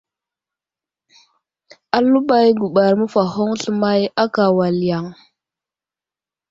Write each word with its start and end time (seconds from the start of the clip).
Aləɓay 1.97 2.47
guɓar 2.59 2.93
məfahoŋ 2.99 3.49
sləmay 3.61 4.01
ákà 4.23 4.43
wal 4.57 4.77
yaŋ. 4.89 5.05